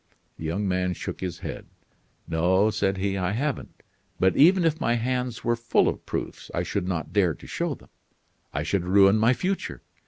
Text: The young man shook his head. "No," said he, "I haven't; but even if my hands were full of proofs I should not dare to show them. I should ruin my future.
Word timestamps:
The 0.37 0.45
young 0.45 0.67
man 0.67 0.93
shook 0.93 1.21
his 1.21 1.37
head. 1.45 1.67
"No," 2.27 2.71
said 2.71 2.97
he, 2.97 3.19
"I 3.19 3.33
haven't; 3.33 3.83
but 4.19 4.35
even 4.35 4.65
if 4.65 4.81
my 4.81 4.95
hands 4.95 5.43
were 5.43 5.55
full 5.55 5.87
of 5.87 6.07
proofs 6.07 6.49
I 6.55 6.63
should 6.63 6.87
not 6.87 7.13
dare 7.13 7.35
to 7.35 7.45
show 7.45 7.75
them. 7.75 7.89
I 8.51 8.63
should 8.63 8.83
ruin 8.85 9.17
my 9.19 9.33
future. 9.33 9.83